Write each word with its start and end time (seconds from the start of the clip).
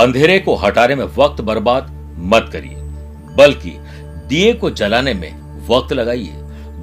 अंधेरे 0.00 0.38
को 0.38 0.54
हटाने 0.54 0.94
में 0.94 1.04
वक्त 1.16 1.40
बर्बाद 1.40 1.88
मत 2.24 2.48
करिए, 2.52 2.76
बल्कि 3.36 3.70
दिए 4.28 4.52
को 4.52 4.70
जलाने 4.70 5.14
में 5.14 5.32
वक्त 5.68 5.92
लगाइए, 5.92 6.32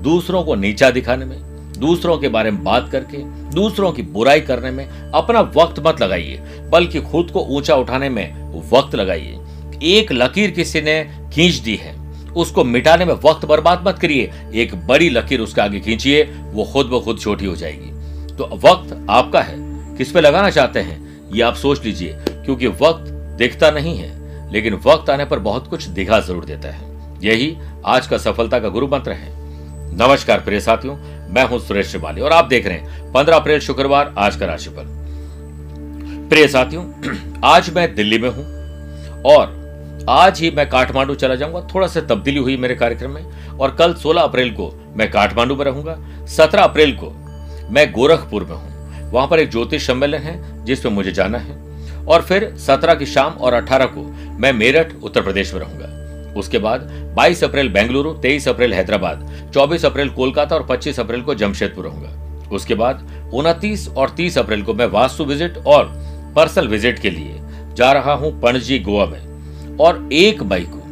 दूसरों 0.04 0.44
को 0.44 0.56
नीचा 0.56 0.90
दिखाने 0.90 1.26
में, 1.26 1.38
दूसरों 1.80 2.18
के 2.18 2.28
बारे 2.28 2.52
में 2.52 2.64
बात 2.64 2.90
करके, 2.92 3.18
दूसरों 3.54 3.92
की 3.92 4.02
बुराई 4.02 4.42
करने 4.42 4.72
में 4.72 4.86
अपना 4.88 5.42
वक्त 5.56 5.80
मत 5.80 6.02
लगाइए, 6.02 6.38
बल्कि 6.70 7.02
खुद 7.02 7.32
को 7.32 7.46
ऊँचा 7.50 7.76
उठाने 7.76 8.10
में 8.10 8.54
वक्त 8.72 8.96
लगाइए। 8.96 9.40
एक 9.84 10.12
लकीर 10.12 10.52
किसी 10.52 10.82
ने 10.82 11.04
खींच 11.34 11.56
दी 11.56 11.76
है, 11.76 11.96
उसको 12.34 12.64
मिटाने 12.64 13.06
में 13.06 13.14
वक्त 13.26 13.46
बर्बाद 13.46 13.88
मत 13.88 14.00
करिए, 14.00 14.32
एक 14.54 14.76
बड़ी 14.88 15.10
लकीर 15.10 15.40
उसके 15.40 15.62
आगे 15.62 15.80
खींचिए, 15.80 16.24
वो 16.24 16.64
खुद 16.64 16.86
ब 16.86 17.04
खुद 17.04 17.20
छोटी 17.20 17.46
हो 17.46 17.56
जाएगी। 17.56 17.92
तो 18.36 18.50
वक्त 18.66 19.06
आपका 19.10 19.42
है, 19.42 19.56
किस 19.98 20.12
पे 20.12 20.22
लगाना 20.22 20.50
चाहते 20.50 20.80
हैं? 20.80 21.07
ये 21.32 21.42
आप 21.42 21.56
सोच 21.56 21.84
लीजिए, 21.86 22.16
क्योंकि 22.46 22.68
वक्त 22.68 23.10
दिखता 23.38 23.70
नहीं 23.72 23.98
है, 23.98 24.52
लेकिन 24.52 24.74
वक्त 24.86 25.10
आने 25.10 25.26
पर 25.26 25.40
बहुत 25.40 25.68
कुछ 25.68 25.86
दिखा 25.86 26.20
ज़रूर 26.20 26.46
देता 26.46 26.70
है। 26.70 26.86
यही 27.24 27.56
आज 27.86 28.08
का 28.08 28.18
सफलता 28.18 28.60
का 28.60 28.70
गुरु 28.70 28.88
मंत्र 28.88 29.12
है। 29.12 29.36
नमस्कार 29.98 30.40
प्रिय 30.40 30.60
साथियों, 30.60 30.96
मैं 31.30 31.44
हूँ 31.44 31.60
सुरेश 31.60 31.88
श्रिवाली 31.88 32.22
और 32.22 32.32
आप 32.32 32.46
देख 32.46 32.68
रहे 32.68 32.78
हैं 32.78 33.12
पंद्रह 33.14 33.36
अप्रैल 33.36 33.60
शुक्रवार 33.60 34.14
आज 34.18 34.36
का 34.36 34.46
राशिफल। 34.46 34.86
प्रिय 36.30 36.48
साथियों, 36.48 36.86
आज 37.44 37.70
मैं 37.76 37.94
दिल्ली 37.96 38.18
में 38.18 38.30
हूँ 38.30 38.46
और 39.24 40.06
आज 40.10 40.40
ही 40.40 40.52
मैं 40.52 40.70
काठमांडू 40.70 41.16
चला 41.16 41.36
जाऊँगा। 41.36 41.68
थोड़ा 41.74 41.88
सा 41.88 42.02
तब्दीली 42.02 42.40
हुई 42.40 42.58
मेरे 42.58 42.76
कार्यक्रम 42.76 43.12
में 43.12 43.58
और 43.60 43.76
कल 43.76 43.94
16 43.96 44.22
अप्रैल 44.22 44.52
को 44.52 44.72
मैं 44.96 45.10
काठमांडू 45.12 45.56
में 45.56 45.66
रहूँगा। 45.66 45.98
17 46.28 46.64
अप्रैल 46.64 46.96
को 46.96 47.12
मैं 47.70 47.92
गोरखपुर 47.92 48.44
में 48.44 48.56
हूँ। 48.56 48.77
वहाँ 49.12 49.28
पर 49.28 49.40
एक 49.40 49.52
ज्योतिष 49.52 49.88
सम्मेलन 49.88 50.18
है, 50.18 50.66
जिसमें 50.66 50.94
मुझे 50.94 51.12
जाना 51.12 51.38
है। 51.38 51.56
और 52.06 52.22
फिर 52.22 52.54
17 52.58 52.96
की 52.96 53.06
शाम 53.06 53.34
और 53.34 53.54
18 53.54 53.86
को 53.86 54.02
मैं 54.40 54.54
मेरठ, 54.54 54.92
उत्तर 55.04 55.22
प्रदेश 55.22 55.54
में 55.54 55.62
रहूँगा। 55.62 56.34
उसके 56.40 56.58
बाद 56.58 56.82
22 57.18 57.44
अप्रैल 57.44 57.70
बेंगलुरु 57.70 58.14
23 58.14 58.48
अप्रैल 58.48 58.74
हैदराबाद 58.74 59.52
24 59.54 59.86
अप्रैल 59.86 60.10
कोलकाता 60.10 60.56
और 60.56 60.66
25 60.68 61.00
अप्रैल 61.00 61.22
को 61.22 61.36
जमशेदपुर 61.36 61.86
रहूँगा। 61.86 62.50
उसके 62.52 62.76
बाद 62.76 63.32
उनतीस 63.34 63.88
और 63.90 64.10
30 64.10 64.38
अप्रैल 64.38 64.64
को 64.64 64.74
मैं 64.74 64.86
वास्तु 64.86 65.26
विज़िट 65.26 65.58
और 65.58 65.86
पर्सनल 66.36 66.68
विज़िट 66.68 67.00
के 67.00 67.10
लिए 67.10 67.40
जा 67.74 67.92
रहा 67.92 68.14
हूँ 68.14 68.40
पणजी, 68.42 68.80
गोवा 68.80 69.06
में। 69.06 69.78
और 69.78 70.10
एक 70.14 70.44
मई 70.44 70.68
को 70.70 70.86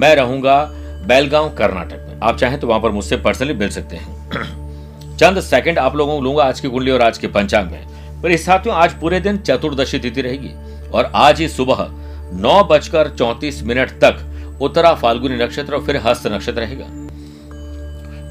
मैं 0.00 0.14
रहूँगा 0.16 0.64
बेलगांव, 1.06 1.48
कर्नाटक 1.50 2.06
में। 2.08 2.18
आप 2.22 2.38
चाहें 2.38 2.58
तो 2.60 2.66
वहाँ 2.66 2.80
पर 2.80 2.90
मुझसे 2.90 3.16
पर्सनली 3.16 3.54
मिल 3.54 3.70
सकते 3.70 3.96
हैं। 3.96 4.69
चंद 5.20 5.40
सेकंड 5.40 5.78
आप 5.78 5.96
लोगों 5.96 6.14
को 6.16 6.20
लूँगा 6.24 6.44
आज 6.44 6.60
की 6.60 6.68
कुंडली 6.68 6.90
और 6.90 7.02
आज 7.02 7.18
के 7.18 7.26
पंचांग 7.26 7.70
में। 7.70 8.22
पर 8.22 8.30
इस 8.30 8.44
साथियों, 8.44 8.76
आज 8.76 8.92
पूरे 9.00 9.18
दिन 9.20 9.38
चतुर्दशी 9.38 9.98
तिथि 9.98 10.20
रहेगी 10.22 10.52
और 10.90 11.10
आज 11.14 11.40
ही 11.40 11.48
सुबह 11.48 11.86
नौ 12.34 12.62
बजकर 12.64 13.08
चौतीस 13.08 13.62
मिनट 13.62 13.90
तक 14.04 14.60
उत्तरा 14.62 14.94
फाल्गुनी 14.94 15.36
नक्षत्र 15.36 15.74
और 15.74 15.84
फिर 15.86 15.96
हस्त 15.96 16.26
नक्षत्र 16.26 16.60
रहेगा। 16.60 16.86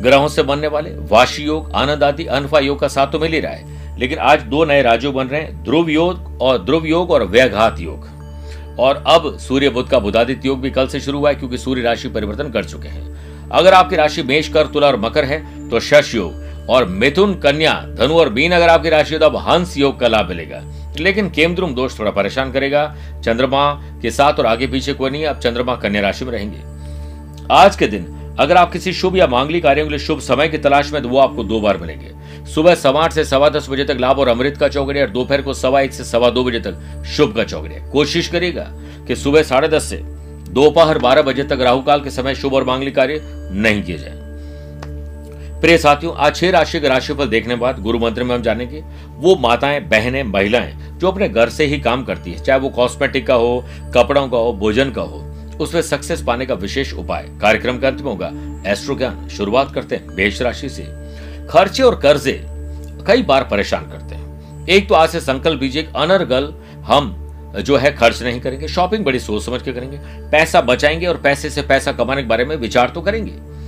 ग्रहों 0.01 0.27
से 0.27 0.43
बनने 0.43 0.67
वाले 0.67 0.95
वाशी 1.11 1.43
योग, 1.43 1.71
आनंद 1.71 2.03
आदि 2.03 2.25
अनफा 2.27 2.59
योग 2.59 2.79
का 2.79 2.87
साथ 2.87 3.11
तो 3.11 3.19
मिल 3.19 3.33
ही 3.33 3.39
रहा 3.39 3.51
है, 3.51 3.97
लेकिन 3.99 4.19
आज 4.19 4.41
दो 4.45 4.65
नए 4.65 4.81
राज्यों 4.81 5.13
बन 5.13 5.27
रहे 5.27 5.41
हैं, 5.41 5.63
ध्रुव 5.63 5.89
योग 5.89 6.41
और 6.41 6.63
ध्रुव 6.65 6.87
योग 6.87 7.11
और 7.11 7.27
व्यघात 7.27 7.79
योग। 7.79 8.77
और 8.79 9.03
अब 9.07 9.37
सूर्य 9.39 9.69
बुद्ध 9.69 9.89
का 9.89 9.99
बुधादित्य 9.99 10.47
योग 10.47 10.61
भी 10.61 10.71
कल 10.71 10.87
से 10.87 10.99
शुरू 10.99 11.19
हुआ 11.19 11.29
है, 11.29 11.35
क्योंकि 11.35 11.57
सूर्य 11.57 11.81
राशि 11.81 12.09
परिवर्तन 12.09 12.51
कर 12.51 12.65
चुके 12.65 12.87
हैं। 12.87 13.49
अगर 13.51 13.73
आपकी 13.73 13.95
राशि 13.95 14.23
मेष 14.23 14.49
कर 14.49 14.67
तुला 14.67 14.87
और 14.87 14.99
मकर 14.99 15.25
है 15.25 15.69
तो 15.69 15.79
शश 15.79 16.15
योग। 16.15 16.47
और 16.69 16.85
मिथुन 16.85 17.33
कन्या, 17.35 17.73
धनु 17.99 18.13
और 18.13 18.29
मीन 18.29 18.51
अगर 18.51 18.69
आपकी 18.69 18.89
राशि 18.89 19.13
है 19.13 19.19
तो 19.19 19.25
अब 19.25 19.35
हंस 19.47 19.77
योग 19.77 19.99
का 19.99 20.07
लाभ 20.07 20.29
मिलेगा। 20.29 20.61
लेकिन 20.99 21.29
केमद्रुम 21.29 21.73
दोष 21.75 21.97
थोड़ा 21.99 22.11
परेशान 22.11 22.51
करेगा। 22.51 22.85
चंद्रमा 23.25 23.71
के 24.01 24.11
साथ 24.11 24.39
और 24.39 24.45
आगे 24.45 24.67
पीछे 24.67 24.93
कोई 24.93 25.09
नहीं 25.09 25.21
है 25.21 25.27
अब 25.27 25.39
चंद्रमा 25.39 25.75
कन्या 25.75 26.01
राशि 26.01 26.25
में 26.25 26.31
रहेंगे। 26.31 26.57
आज 27.51 27.75
के 27.75 27.87
दिन, 27.87 28.05
अगर 28.39 28.57
आप 28.57 28.71
किसी 28.71 28.93
शुभ 28.93 29.17
या 29.17 29.27
मांगलिक 29.27 29.63
कार्यों 29.63 29.85
के 29.85 29.89
लिए 29.89 29.99
शुभ 29.99 30.19
समय 30.19 30.47
की 30.47 30.57
तलाश 30.57 30.91
में 30.93 31.01
तो 31.03 31.09
वो 31.09 31.19
आपको 31.19 31.43
दो 31.43 31.59
बार 31.61 31.77
मिलेंगे। 31.77 32.13
सुबह 32.53 32.75
सवा 32.75 33.03
आठ 33.03 33.13
से 33.13 33.23
सवा 33.25 33.49
दस 33.49 33.69
बजे 33.69 33.83
तक 33.83 33.97
लाभ 33.99 34.19
और 34.19 34.27
अमृत 34.27 34.57
का 34.57 34.67
चौकड़िया 34.67 35.05
और 35.05 35.11
दोपहर 35.11 35.41
को 35.41 35.53
सवा 35.53 35.81
एक 35.81 35.93
से 35.93 36.03
सवा 36.03 36.29
दो 36.29 36.43
बजे 36.43 36.59
तक 36.59 37.03
शुभ 37.07 37.35
का 37.35 37.43
चौकड़िया 37.43 37.87
कोशिश 37.87 38.27
करेगा 38.27 38.67
कि 39.07 39.15
सुबह 39.15 39.43
साढ़े 39.43 39.67
दस 39.67 39.83
से 39.83 39.97
दोपहर 40.51 40.97
बारह 40.97 41.21
बजे 41.21 41.43
तक 41.43 41.59
राहु 41.61 41.81
काल 41.81 42.01
के 42.01 42.09
समय 42.09 42.35
शुभ 42.35 42.53
और 42.53 42.63
मांगलिक 42.63 42.95
कार्य 42.95 43.21
नहीं 43.51 43.83
किए 43.83 43.97
जाए। 43.97 44.18
प्रिय 45.61 45.77
साथियों, 45.77 46.13
आज 46.15 46.35
छह 46.35 46.49
राशि 46.49 46.79
के 46.79 46.87
राशिफल 46.87 47.27
देखने 47.27 47.53
के 47.55 47.59
बाद 47.59 47.79
गुरु 47.79 47.99
मंत्र 47.99 48.23
में 48.23 48.33
हम 48.35 48.41
जानेंगे, 48.41 48.83
वो 49.09 49.35
माताएँ, 49.35 49.79
बहनें, 49.79 50.23
महिलाएँ, 50.23 50.75
जो 50.93 51.07
अपने 51.07 51.27
घर 51.29 51.49
से 51.49 51.65
ही 51.65 51.79
काम 51.79 52.03
करती 52.03 52.31
है, 52.31 52.43
चाहे 52.43 52.59
वो 52.59 52.69
कॉस्मेटिक 52.69 53.27
का 53.27 53.33
हो, 53.33 53.65
कपड़ों 53.95 54.27
का 54.29 54.37
हो, 54.37 54.53
भोजन 54.53 54.91
का 54.91 55.01
हो, 55.01 55.19
उसमें 55.59 55.81
सक्सेस 55.81 56.21
पाने 56.21 56.45
का 56.45 56.53
विशेष 56.53 56.93
उपाय, 56.93 57.27
कार्यक्रम 57.41 57.79
का 57.79 57.87
अंत 57.87 58.01
में 58.01 58.11
होगा 58.11 58.31
एस्ट्रो 58.71 58.95
ज्ञान 58.95 59.27
शुरुआत 59.27 59.73
करते 59.73 59.95
हैं 59.95 60.15
बेश 60.15 60.41
राशि 60.41 60.69
से। 60.69 60.83
खर्चे 61.47 61.83
और 61.83 61.99
कर्जे 61.99 62.41
कई 63.07 63.23
बार 63.23 63.47
परेशान 63.51 63.89
करते 63.89 64.15
हैं। 64.15 64.65
एक 64.67 64.89
तो 64.89 64.95
आज 64.95 65.09
से 65.09 65.19
संकल्प 65.19 65.61
लीजिए 65.61 65.87
अनर्गल 65.95 66.53
हम 66.83 67.15
जो 67.59 67.77
है 67.77 67.95
खर्च 67.95 68.23
नहीं 68.23 68.39
करेंगे 68.41 68.67
शॉपिंग 68.67 69.05
बड़ी 69.05 69.19
सोच 69.19 69.45
समझ 69.45 69.61
के 69.61 69.73
करेंगे, 69.73 69.97
पैसा 70.31 70.61
बचाएँगे 70.61 71.05
और 71.05 71.17
पैसे 71.17 71.49
से 71.49 71.61
पैसा 71.61 71.91
कमाने 71.91 72.21
के 72.21 72.27
बारे 72.27 72.45
में 72.45 72.55
विचार 72.55 72.89
तो 72.89 73.01
करेंगे। 73.01 73.58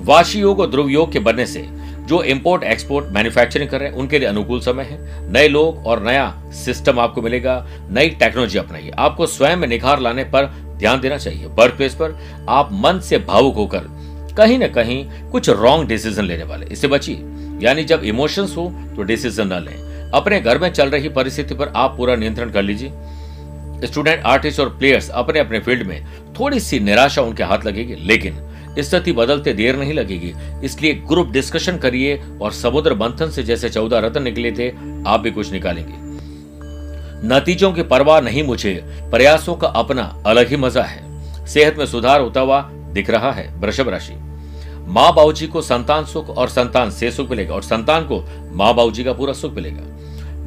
वाशी 0.00 0.40
योग 0.40 0.60
और 0.60 0.70
ध्रुव 0.70 0.88
योग 0.88 1.12
के 1.12 1.18
बनने 1.18 1.46
से 1.46 1.68
जो 2.00 2.22
इंपोर्ट 2.22 2.62
एक्सपोर्ट 2.62 3.06
मैन्युफैक्चरिंग 3.06 3.70
कर 3.70 3.80
रहे 3.80 3.88
हैं, 3.88 3.96
उनके 3.96 4.18
लिए 4.18 4.28
अनुकूल 4.28 4.60
समय 4.60 4.82
है। 4.82 5.30
नए 5.32 5.48
लोग 5.48 5.86
और 5.86 6.02
नया 6.02 6.42
सिस्टम 6.46 7.00
आपको 7.00 7.22
मिलेगा, 7.22 7.66
नई 7.90 8.10
टेक्नोलॉजी 8.10 8.58
अपनाइए। 8.58 8.90
आपको 8.98 9.26
स्वयं 9.26 9.56
में 9.56 9.68
निखार 9.68 10.00
लाने 10.00 10.24
पर 10.24 10.46
ध्यान 10.78 11.00
देना 11.00 11.18
चाहिए। 11.18 11.46
वर्क 11.46 11.74
प्लेस 11.74 11.94
पर 11.94 12.18
आप 12.48 12.68
मन 12.72 13.00
से 13.00 13.18
भावुक 13.18 13.54
होकर 13.54 13.86
कहीं 14.36 14.58
ना 14.58 14.66
कहीं 14.68 15.30
कुछ 15.30 15.48
रॉन्ग 15.50 15.88
डिसीज़न 15.88 16.24
लेने 16.24 16.44
वाले। 16.44 16.66
इससे 16.66 16.88
बचिए। 16.88 17.16
यानी 17.62 17.84
जब 17.84 18.04
इमोशंस 18.04 18.56
हो 18.56 18.66
तो 18.96 19.02
डिसीज़न 19.02 19.46
न 19.46 19.62
लें। 19.62 20.10
अपने 20.10 20.40
घर 20.40 20.58
में 20.58 20.70
चल 20.72 20.88
रही 20.88 21.08
परिस्थिति 21.08 21.54
पर 21.54 21.72
आप 21.76 21.96
पूरा 21.96 22.16
नियंत्रण 22.16 22.50
कर 22.50 22.62
लीजिए। 22.62 22.92
स्टूडेंट 23.86 24.22
आर्टिस्ट 24.22 24.60
और 24.60 24.68
प्लेयर्स 24.68 25.10
अपने 25.10 25.40
अपने 25.40 25.58
फ़ील्ड 25.58 25.86
में 25.86 26.04
थोड़ी 26.40 26.60
सी 26.60 26.80
निराशा 26.80 27.22
उनके 27.22 27.42
हाथ 27.42 27.66
लगेगी। 27.66 27.94
लेकिन 27.94 28.38
स्थिति 28.78 29.12
बदलते 29.12 29.52
देर 29.52 29.76
नहीं 29.76 29.92
लगेगी। 29.92 30.32
इसलिए 30.64 30.94
ग्रुप 31.08 31.28
डिस्कशन 31.28 31.76
करिए 31.76 32.16
और 32.42 32.52
समुद्र 32.52 32.94
मंथन 32.94 33.30
से 33.30 33.42
जैसे 33.42 33.68
चौदह 33.68 33.98
रत्न 33.98 34.22
निकले 34.22 34.52
थे, 34.52 34.68
आप 35.06 35.20
भी 35.20 35.30
कुछ 35.30 35.52
निकालेंगे। 35.52 36.08
नतीजों 37.26 37.72
की 37.72 37.82
परवाह 37.82 38.20
नहीं 38.20 38.42
मुझे, 38.42 38.74
प्रयासों 39.10 39.54
का 39.54 39.68
अपना 39.68 40.02
अलग 40.26 40.48
ही 40.48 40.56
मज़ा 40.56 40.82
है। 40.82 41.46
सेहत 41.46 41.78
में 41.78 41.86
सुधार 41.86 42.20
होता 42.20 42.40
हुआ 42.40 42.60
दिख 42.92 43.10
रहा 43.10 43.32
है 43.32 43.48
वृषभ 43.60 43.88
राशि। 43.88 44.14
माँ 44.86 45.12
बाबूजी 45.14 45.46
को 45.46 45.62
संतान 45.62 46.04
सुख 46.04 46.30
और 46.30 46.48
संतान 46.48 46.90
से 46.90 47.10
सुख 47.10 47.30
मिलेगा 47.30 47.54
और 47.54 47.62
संतान 47.62 48.04
को 48.04 48.24
माँ 48.52 48.74
बाबूजी 48.74 49.04
का 49.04 49.12
पूरा 49.12 49.32
सुख 49.32 49.54
मिलेगा। 49.54 49.82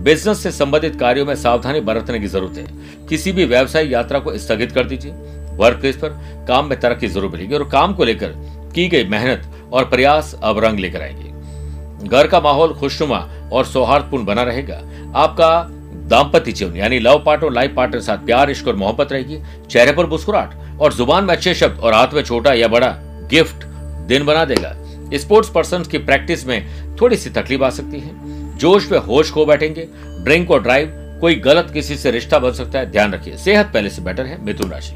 बिज़नेस 0.03 0.43
से 0.43 0.51
संबंधित 0.51 0.95
कार्यों 0.95 1.25
में 1.25 1.35
सावधानी 1.35 1.79
बरतने 1.81 2.19
की 2.19 2.27
ज़रूरत 2.27 2.57
है। 2.57 3.07
किसी 3.07 3.31
भी 3.31 3.45
व्यवसाय 3.45 3.87
यात्रा 3.87 4.19
को 4.19 4.37
स्थगित 4.37 4.71
कर 4.71 4.83
दीजिए। 4.83 5.11
वर्क 5.57 5.77
प्लेस 5.77 5.95
पर 5.95 6.09
काम 6.47 6.65
में 6.65 6.79
तरक्की 6.79 7.07
ज़रूर 7.07 7.31
मिलेगी 7.31 7.55
और 7.55 7.69
काम 7.69 7.93
को 7.93 8.03
लेकर 8.03 8.33
की 8.75 8.87
गई 8.87 9.03
मेहनत 9.03 9.69
और 9.73 9.85
प्रयास 9.85 10.35
अब 10.43 10.59
रंग 10.59 10.79
लेकर 10.79 11.01
आएँगे। 11.01 12.07
घर 12.07 12.27
का 12.27 12.39
माहौल 12.39 12.73
खुशनुमा 12.73 13.17
और 13.53 13.65
सौहार्दपूर्ण 13.65 14.25
बना 14.25 14.43
रहेगा। 14.43 14.81
आपका 15.15 15.67
दाम्पत्य 16.09 16.51
जीवन, 16.51 16.75
यानी 16.75 16.99
लव 16.99 17.23
पार्ट 17.25 17.43
और 17.43 17.53
लाइफ 17.53 17.73
पार्टनर 17.75 18.01
साथ 18.01 18.17
प्यार, 18.17 18.49
इश्क 18.49 18.67
और 18.67 18.75
मोहब्बत 18.75 19.11
रहेगी। 19.11 19.39
चेहरे 19.69 19.91
पर 19.91 20.05
मुस्कुराहट 20.05 20.79
और 20.81 20.93
ज़ुबान 20.93 21.23
में 21.23 21.35
अच्छे 21.35 21.53
शब्द 21.53 21.79
और 21.79 21.93
हाथ 21.93 22.07
में 22.13 22.21
छोटा 22.23 22.53
या 22.53 22.67
बड़ा 22.67 22.87
गिफ्ट 23.29 23.65
दिन 24.07 24.25
बना 24.25 24.45
देगा। 24.45 24.75
स्पोर्ट्स 25.13 25.49
पर्सन 25.49 25.83
की 25.83 25.97
प्रैक्टिस 25.97 26.47
में 26.47 26.95
थोड़ी 27.01 27.17
सी 27.17 27.29
तकलीफ़ 27.29 27.63
आ 27.63 27.69
सकती 27.69 27.99
है। 27.99 28.57
जोश 28.57 28.85
पे 28.85 28.97
होश 28.97 29.31
खो 29.31 29.45
बैठेंगे। 29.45 29.87
ड्रिंक 30.23 30.51
और 30.51 30.63
ड्राइव, 30.63 30.91
कोई 31.21 31.35
गलत 31.35 31.71
किसी 31.73 31.97
से 31.97 32.11
रिश्ता 32.11 32.39
बन 32.39 32.51
सकता 32.51 32.79
है। 32.79 32.91
ध्यान 32.91 33.13
रखिए, 33.13 33.37
सेहत 33.37 33.71
पहले 33.73 33.89
से 33.89 34.01
बेटर 34.01 34.25
है। 34.25 34.45
मिथुन 34.45 34.69
राशि। 34.69 34.95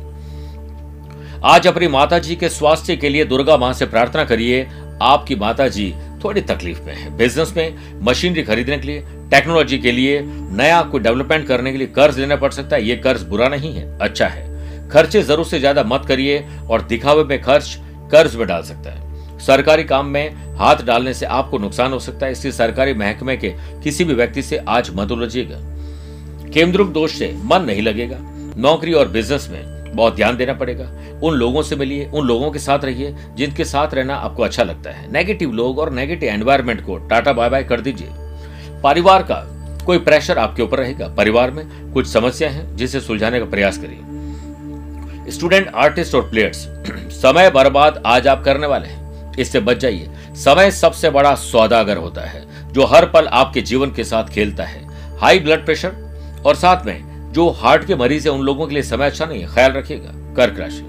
आज 1.43 1.67
अपनी 1.67 1.87
माता 1.87 2.17
जी 2.19 2.35
के 2.35 2.47
स्वास्थ्य 2.49 2.95
के 2.97 3.09
लिए 3.09 3.23
दुर्गा 3.25 3.55
माँ 3.57 3.71
से 3.73 3.85
प्रार्थना 3.85 4.23
करिए। 4.25 4.65
आपकी 5.01 5.35
माता 5.35 5.67
जी 5.67 5.93
थोड़ी 6.23 6.41
तकलीफ़ 6.41 6.81
में 6.81 6.93
है। 6.93 7.15
बिज़नेस 7.17 7.53
में, 7.57 7.99
मशीनरी 8.01 8.43
खरीदने 8.43 8.77
के 8.77 8.87
लिए 8.87 9.03
टेक्नोलॉजी 9.31 9.77
के 9.77 9.91
लिए, 9.91 10.21
नया 10.21 10.81
कोई 10.81 11.01
डेवलपमेंट 11.01 11.47
करने 11.47 11.71
के 11.71 11.77
लिए 11.77 11.87
कर्ज 11.87 12.19
लेना 12.19 12.35
पड़ 12.35 12.51
सकता 12.51 12.75
है। 12.75 12.83
ये 12.83 12.95
कर्ज 12.95 13.23
बुरा 13.23 13.47
नहीं 13.47 13.73
है 13.73 13.99
अच्छा 13.99 14.27
है। 14.27 14.89
खर्चे 14.89 15.21
ज़रूर 15.21 15.45
से 15.45 15.59
ज़्यादा 15.59 15.83
मत 15.83 16.05
करिए 16.07 16.43
और 16.69 16.81
दिखावे 16.81 17.23
में 17.23 17.41
खर्च 17.41 17.77
कर्ज 18.11 18.35
में 18.35 18.47
डाल 18.47 18.63
सकता 18.63 18.91
है। 18.91 19.39
सरकारी 19.39 19.83
काम 19.83 20.05
में 20.05 20.55
हाथ 20.57 20.83
डालने 20.85 21.13
से 21.13 21.25
आपको 21.25 21.57
नुकसान 21.57 21.93
हो 21.93 21.99
सकता 21.99 22.25
है। 22.25 22.31
इसलिए 22.31 22.51
सरकारी 22.53 22.93
महकमे 22.93 23.37
के 23.37 23.53
किसी 23.83 24.03
भी 24.03 24.13
व्यक्ति 24.13 24.41
से 24.41 24.57
आज 24.57 24.91
मत 24.95 25.11
उलझिएगा। 25.11 25.59
केमद्रुप 26.51 26.87
दोष 26.87 27.13
से 27.13 27.33
मन 27.43 27.61
नहीं 27.61 27.81
लगेगा। 27.81 28.17
नौकरी 28.57 28.93
और 28.93 29.07
बिज़नेस 29.07 29.47
में 29.51 29.76
बहुत 29.97 30.15
ध्यान 30.15 30.37
देना 30.37 30.53
पड़ेगा। 30.53 30.91
उन 31.23 31.33
लोगों 31.33 31.61
से 31.61 31.75
मिलिए, 31.75 32.05
उन 32.13 32.27
लोगों 32.27 32.51
के 32.51 32.59
साथ 32.59 32.79
रहिए, 32.79 33.15
जिनके 33.35 33.65
साथ 33.65 33.93
रहना 33.93 34.15
आपको 34.15 34.43
अच्छा 34.43 34.63
लगता 34.63 34.91
है। 34.91 35.11
नेगेटिव 35.11 35.51
लोग 35.51 35.79
और 35.79 35.91
नेगेटिव 35.91 36.29
एनवायरमेंट 36.29 36.85
को 36.85 36.97
टाटा 36.97 37.33
बाय 37.33 37.49
बाय 37.49 37.63
कर 37.63 37.81
दीजिए। 37.81 38.09
परिवार 38.83 39.23
का 39.23 39.43
कोई 39.85 39.97
प्रेशर 39.97 40.37
आपके 40.37 40.61
ऊपर 40.61 40.77
रहेगा। 40.77 41.07
परिवार 41.07 41.51
में 41.51 41.91
कुछ 41.93 42.07
समस्या 42.07 42.49
है, 42.49 42.75
जिसे 42.77 43.01
सुलझाने 43.01 43.39
का 43.39 43.45
प्रयास 43.45 43.77
करिए। 43.77 45.31
स्टूडेंट 45.31 45.71
आर्टिस्ट 45.75 46.15
और 46.15 46.29
प्लेयर्स 46.29 46.57
समय 47.21 47.49
बर्बाद 47.49 48.03
आज 48.05 48.27
आप 48.27 48.43
करने 48.43 48.67
वाले 48.67 48.87
हैं। 48.87 49.33
इससे 49.39 49.59
बच 49.59 49.77
जाइए। 49.77 50.09
समय 50.35 50.71
सबसे 50.71 51.09
बड़ा 51.09 51.35
सौदागर 51.35 51.97
होता 51.97 52.21
है, 52.21 52.45
जो 52.73 52.85
हर 52.85 53.05
पल 53.05 53.27
आपके 53.27 53.61
जीवन 53.61 53.91
के 53.91 54.03
साथ 54.03 54.23
खेलता 54.23 54.63
है। 54.63 54.85
हाई 55.17 55.39
ब्लड 55.39 55.65
प्रेशर 55.65 55.93
और 56.45 56.55
साथ 56.55 56.85
में 56.85 57.16
जो 57.31 57.49
हार्ट 57.49 57.85
के 57.85 57.95
मरीज़ 57.95 58.29
है, 58.29 58.33
उन 58.33 58.41
लोगों 58.41 58.67
के 58.67 58.73
लिए 58.73 58.83
समय 58.83 59.05
अच्छा 59.05 59.25
नहीं 59.25 59.41
है। 59.41 59.47
ख्याल 59.47 59.71
रखिएगा, 59.71 60.33
कर्क 60.35 60.59
राशि। 60.59 60.83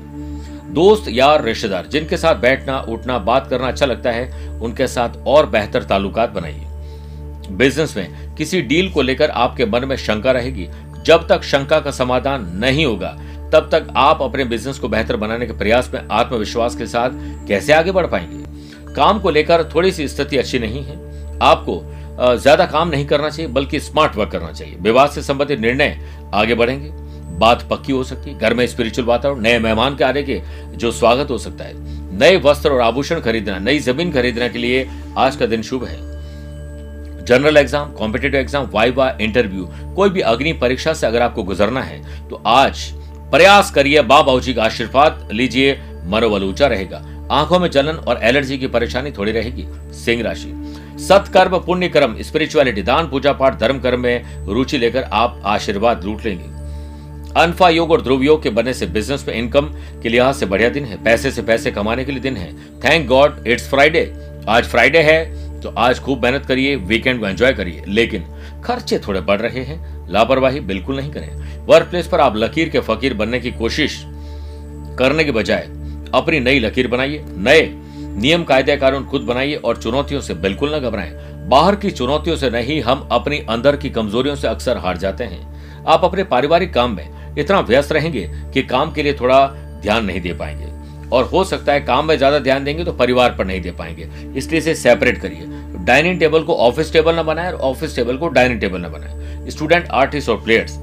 दोस्त 0.70 1.04
यार 1.08 1.44
रिश्तेदार, 1.44 1.86
जिनके 1.86 2.16
साथ 2.16 2.34
बैठना, 2.34 2.80
उठना, 2.80 3.18
बात 3.18 3.50
करना 3.50 3.68
अच्छा 3.68 3.86
लगता 3.86 4.10
है, 4.10 4.50
उनके 4.60 4.86
साथ 4.86 5.08
और 5.26 5.46
बेहतर 5.46 5.82
ताल्लुकात 5.82 6.30
बनाइए। 6.30 6.64
बिज़नेस 7.50 7.96
में 7.96 8.34
किसी 8.34 8.62
डील 8.62 8.90
को 8.90 9.02
लेकर 9.02 9.30
आपके 9.30 9.66
मन 9.66 9.84
में 9.84 9.96
शंका 9.96 10.30
रहेगी। 10.30 10.68
जब 11.04 11.28
तक 11.28 11.42
शंका 11.42 11.80
का 11.80 11.90
समाधान 11.90 12.52
नहीं 12.54 12.86
होगा, 12.86 13.18
तब 13.52 13.68
तक 13.72 13.88
आप 13.96 14.22
अपने 14.22 14.44
बिज़नेस 14.44 14.78
को 14.78 14.88
बेहतर 14.88 15.16
बनाने 15.16 15.46
के 15.46 15.52
प्रयास 15.52 15.90
में, 15.94 16.02
आत्मविश्वास 16.10 16.76
के 16.76 16.86
साथ 16.86 17.10
कैसे 17.48 17.72
आगे 17.72 17.92
बढ़ 17.92 18.06
पाएँगे? 18.06 18.48
काम 18.94 19.20
को 19.20 19.30
लेकर 19.30 19.64
थोड़ी 19.74 19.92
सी 19.92 20.08
स्थिति 20.08 20.36
अच्छी 20.36 20.58
नहीं 20.58 20.84
है। 20.84 21.08
आपको 21.42 21.94
ज़्यादा 22.18 22.66
काम 22.66 22.88
नहीं 22.88 23.06
करना 23.06 23.28
चाहिए, 23.30 23.50
बल्कि 23.52 23.80
स्मार्ट 23.80 24.16
वर्क 24.16 24.30
करना 24.30 24.52
चाहिए। 24.52 24.76
विवाह 24.78 25.06
से 25.06 25.22
संबंधित 25.22 25.60
निर्णय 25.60 25.98
आगे 26.34 26.54
बढ़ेंगे। 26.54 26.90
बात 27.38 27.62
पक्की 27.70 27.92
हो 27.92 28.02
सकती 28.04 28.30
है। 28.30 28.38
घर 28.38 28.54
में 28.54 28.66
स्पिरिचुअल 28.66 29.06
वातावरण, 29.08 29.40
नए 29.40 29.58
मेहमान 29.58 29.96
के 29.96 30.04
आने 30.04 30.22
के 30.22 30.40
जो 30.74 30.90
स्वागत 30.92 31.30
हो 31.30 31.38
सकता 31.38 31.64
है। 31.64 31.74
नए 32.18 32.36
वस्त्र 32.44 32.70
और 32.70 32.80
आभूषण 32.80 33.20
खरीदना, 33.20 33.58
नई 33.60 33.78
ज़मीन 33.80 34.12
खरीदने 34.12 34.48
के 34.48 34.58
लिए 34.58 34.88
आज 35.18 35.36
का 35.36 35.46
दिन 35.46 35.62
शुभ 35.62 35.84
है। 35.84 35.96
General 37.24 37.56
exam 37.56 37.92
competitive 37.92 38.40
exam 38.40 38.68
viva 38.72 39.10
interview 39.20 39.68
कोई 39.96 40.10
भी 40.10 40.20
अग्नि 40.22 40.52
परीक्षा 40.54 40.92
से 40.92 41.06
अगर 41.06 41.22
आपको 41.22 41.42
गुजरना 41.42 41.82
है 41.82 42.28
तो 42.28 42.42
आज 42.46 42.80
प्रयास 43.30 43.70
करिए, 43.70 44.02
बाबा 44.02 44.38
जी 44.40 44.54
का 44.54 44.64
आशीर्वाद 44.64 45.28
लीजिए। 45.32 45.78
मनोबल 46.06 46.44
ऊँचा 46.44 46.66
रहेगा। 46.66 47.02
आँखों 47.30 47.58
में 47.58 47.70
जलन 47.70 47.94
और 47.98 48.20
एलर्जी 48.22 48.58
की 48.58 48.66
परेशानी 48.66 49.10
थोड़ी 49.10 49.32
रहेगी। 49.32 49.66
सिंह 49.94 50.22
राशि। 50.22 50.52
सत्कर्म 50.98 51.58
पुण्य 51.58 51.88
कर्म 51.88 52.16
स्पिरिचुअलिटी 52.20 52.82
दान, 52.82 53.08
पूजा 53.08 53.32
पाठ, 53.32 53.58
धर्म 53.58 53.78
कर्म 53.80 54.00
में 54.00 54.46
रुचि 54.46 54.78
लेकर 54.78 55.02
आप 55.02 55.42
आशीर्वाद 55.44 56.04
लूट 56.04 56.24
लेंगे। 56.24 56.56
अनफा 57.40 57.68
योग 57.68 57.90
और 57.90 58.02
ध्रुव 58.02 58.22
योग 58.22 58.42
के 58.42 58.50
बनने 58.50 58.72
से 58.74 58.86
बिज़नेस 58.86 59.24
में 59.28 59.34
इनकम 59.34 59.66
के 60.02 60.08
लिहाज 60.08 60.34
से 60.34 60.46
बढ़िया 60.46 60.68
दिन 60.68 60.84
है। 60.84 61.02
पैसे 61.04 61.30
से 61.30 61.42
पैसे 61.42 61.70
कमाने 61.70 62.04
के 62.04 62.12
लिए 62.12 62.20
दिन 62.20 62.36
है। 62.36 62.52
थैंक 62.80 63.06
गॉड 63.08 63.44
इट्स 63.46 63.68
फ्राइडे 63.70 64.12
आज 64.48 64.64
फ्राइडे 64.64 65.02
है 65.02 65.60
तो 65.60 65.68
आज 65.68 65.98
खूब 66.00 66.24
मेहनत 66.24 66.46
करिए 66.46 66.74
वीकेंड 66.76 67.20
को 67.20 67.26
एंजॉय 67.26 67.52
करिए। 67.52 67.82
लेकिन 67.88 68.24
खर्चे 68.64 68.98
थोड़े 68.98 69.20
बढ़ 69.20 69.40
रहे 69.40 69.64
हैं। 69.64 70.12
लापरवाही 70.12 70.60
बिल्कुल 70.60 70.96
नहीं 70.96 71.10
करें। 71.10 71.66
वर्क 71.66 71.86
प्लेस 71.86 72.06
पर 72.06 72.20
आप 72.20 72.36
लकीर 72.36 72.68
के 72.68 72.80
फकीर 72.80 73.14
बनने 73.14 73.40
की 73.40 73.50
कोशिश 73.52 74.02
करने 74.98 75.24
के 75.24 75.32
बजाय 75.32 75.66
अपनी 76.14 76.40
नई 76.40 76.58
लकीर 76.58 76.88
बनाइए, 76.88 77.24
नए 77.28 77.62
नियम 78.16 78.44
कायदे 78.44 78.76
कानून 78.76 79.04
खुद 79.04 79.22
बनाइए 79.22 79.54
और 79.56 79.76
चुनौतियों 79.76 80.20
से 80.20 80.34
बिल्कुल 80.36 80.74
न 80.74 80.80
घबराएँ। 80.80 81.12
बाहर 81.48 81.76
की 81.76 81.90
चुनौतियों 81.90 82.36
से 82.36 82.50
नहीं, 82.50 82.80
हम 82.82 83.08
अपनी 83.12 83.38
अंदर 83.50 83.76
की 83.76 83.90
कमजोरियों 83.90 84.34
से 84.36 84.48
अक्सर 84.48 84.76
हार 84.76 84.96
जाते 84.96 85.24
हैं। 85.24 85.84
आप 85.86 86.04
अपने 86.04 86.24
पारिवारिक 86.24 86.72
काम 86.74 86.96
में 86.96 87.36
इतना 87.38 87.60
व्यस्त 87.60 87.92
रहेंगे 87.92 88.28
कि 88.54 88.62
काम 88.62 88.92
के 88.92 89.02
लिए 89.02 89.12
थोड़ा 89.12 89.46
ध्यान 89.82 90.04
नहीं 90.04 90.20
दे 90.20 90.32
पाएँगे। 90.32 90.66
और 91.08 91.24
हो 91.24 91.44
सकता 91.44 91.72
है 91.72 91.80
काम 91.80 92.06
में 92.06 92.16
ज़्यादा 92.16 92.38
ध्यान 92.38 92.64
देंगे 92.64 92.84
तो 92.84 92.92
परिवार 92.92 93.34
पर 93.34 93.46
नहीं 93.46 93.60
दे 93.60 93.70
पाएँगे। 93.70 94.08
इसलिए 94.36 94.58
इसे 94.58 94.74
सेपरेट 94.74 95.18
करिए। 95.18 95.84
डाइनिंग 95.84 96.18
टेबल 96.20 96.42
को 96.42 96.54
ऑफ़िस 96.56 96.92
टेबल 96.92 97.14
ना 97.14 97.22
बनाए 97.22 97.52
और 97.52 97.58
ऑफ़िस 97.60 97.96
टेबल 97.96 98.16
को 98.16 98.28
डाइनिंग 98.28 98.60
टेबल 98.60 98.80
ना 98.80 98.88
बनाए। 98.88 99.50
स्टूडेंट 99.50 99.88
आर्टिस्ट 99.90 100.28
और 100.28 100.40
प्लेयर्स 100.40 100.78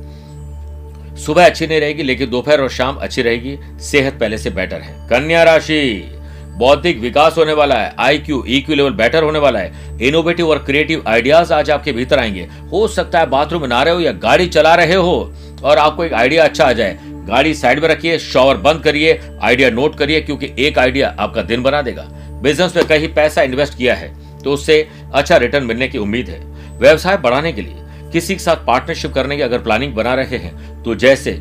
सुबह 1.17 1.45
अच्छी 1.45 1.67
नहीं 1.67 1.79
रहेगी, 1.79 2.03
लेकिन 2.03 2.29
दोपहर 2.29 2.61
और 2.61 2.69
शाम 2.69 2.95
अच्छी 2.95 3.21
रहेगी। 3.21 3.57
सेहत 3.81 4.17
पहले 4.19 4.37
से 4.37 4.49
बेटर 4.49 4.81
है। 4.81 4.93
कन्या 5.09 5.43
राशि, 5.43 6.11
बौद्धिक 6.57 6.99
विकास 6.99 7.37
होने 7.37 7.53
वाला 7.53 7.75
है 7.75 7.93
I 7.99 8.17
Q 8.17 8.43
Q 8.47 8.75
level 8.75 8.93
better 8.93 9.23
होने 9.23 9.39
वाला 9.39 9.59
है। 9.59 9.97
इनोवेटिव 10.01 10.49
और 10.49 10.63
क्रिएटिव 10.63 11.03
आइडियाज़ 11.07 11.53
आज 11.53 11.71
आपके 11.71 11.91
भीतर 11.91 12.19
आएँगे। 12.19 12.47
हो 12.71 12.87
सकता 12.87 13.19
है 13.19 13.29
बाथरूम 13.29 13.61
में 13.61 13.67
ना 13.69 13.81
रहे 13.83 13.93
हो 13.93 13.99
या 13.99 14.11
गाड़ी 14.19 14.47
चला 14.47 14.73
रहे 14.75 14.95
हो 14.95 15.33
और 15.63 15.77
आपको 15.77 16.03
एक 16.05 16.13
आइडिया 16.13 16.43
अच्छा 16.43 16.65
आ 16.65 16.73
जाए। 16.73 16.97
गाड़ी 17.27 17.53
साइड 17.53 17.79
में 17.79 17.87
रखिए 17.89 18.17
शॉवर 18.19 18.57
बंद 18.57 18.81
करिए 18.81 19.19
आइडिया 19.41 19.69
नोट 19.69 19.97
करिए, 19.97 20.21
क्योंकि 20.21 20.51
एक 20.59 20.79
आइडिया 20.79 21.15
आपका 21.19 21.41
दिन 21.43 21.63
बना 21.63 21.81
देगा। 21.81 22.07
बिज़नेस 22.41 22.75
में 22.75 22.85
कहीं 22.85 23.07
पैसा 23.13 23.41
इन्वेस्ट 23.41 23.77
किया 23.77 23.95
है 23.95 24.13
तो 24.43 24.51
उससे 24.51 24.87
अच्छा 25.13 25.37
रिटर्न 25.37 25.63
मिलने 25.63 25.87
की 25.87 25.97
उम्मीद 25.97 26.29
है। 26.29 26.39
व्यवसाय 26.79 27.17
बढ़ाने 27.17 27.51
के 27.53 27.61
लिए 27.61 27.75
किसी 28.15 28.33
के 28.33 28.39
साथ 28.39 28.65
पार्टनरशिप 28.65 29.13
करने 29.13 29.35
की 29.37 29.41
अगर 29.41 29.59
प्लानिंग 29.61 29.93
बना 29.93 30.13
रहे 30.15 30.37
हैं 30.39 30.83
तो 30.83 30.93
जैसे 30.97 31.31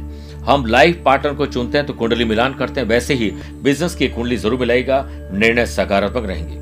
हम 0.44 0.64
लाइफ 0.66 1.02
पार्टनर 1.04 1.34
को 1.34 1.46
चुनते 1.46 1.78
हैं 1.78 1.86
तो 1.86 1.92
कुंडली 1.92 2.24
मिलान 2.24 2.54
करते 2.54 2.80
हैं, 2.80 2.86
वैसे 2.88 3.14
ही 3.14 3.30
बिज़नेस 3.62 3.94
की 3.94 4.08
कुंडली 4.08 4.36
ज़रूर 4.36 4.60
मिलाएगा, 4.60 4.98
निर्णय 5.32 5.66
सकारात्मक 5.66 6.26
रहेंगे। 6.26 6.56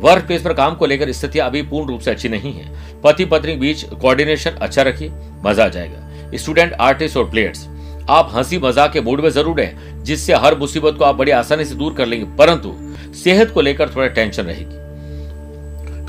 वर्क 0.00 0.26
प्लेस 0.26 0.42
पर 0.42 0.52
काम 0.52 0.74
को 0.74 0.86
लेकर 0.86 1.12
स्थितियाँ 1.12 1.46
अभी 1.46 1.62
पूर्ण 1.64 1.88
रूप 1.88 2.00
से 2.00 2.10
अच्छी 2.10 2.28
नहीं 2.28 2.52
है। 2.52 3.00
पति 3.02 3.24
पत्नी 3.24 3.56
बीच 3.56 3.84
कोऑर्डिनेशन 3.84 4.50
अच्छा 4.52 4.82
रखिए, 4.82 5.10
मज़ा 5.44 5.64
आ 5.64 5.68
जाएगा। 5.68 6.36
स्टूडेंट 6.36 6.72
आर्टिस्ट 6.72 7.16
और 7.16 7.28
प्लेयर्स 7.30 7.66
आप 8.10 8.30
हँसी 8.34 8.58
मज़ाक 8.60 8.92
के 8.92 9.00
मूड 9.00 9.20
में 9.20 9.28
ज़रूर 9.30 9.60
हैं, 9.60 10.02
जिससे 10.04 10.34
हर 10.36 10.58
मुसीबत 10.58 10.96
को 10.98 11.04
आप 11.04 11.14
बड़ी 11.16 11.32
आसानी 11.32 11.64
से 11.64 11.74
दूर 11.74 11.94
कर 11.94 12.06
लेंगे, 12.06 12.26
परंतु 12.36 12.74
सेहत 13.16 13.50
को 13.50 13.60
लेकर 13.60 13.94
थोड़ा 13.96 14.06
टेंशन 14.08 14.42
रहेगी। 14.42 14.83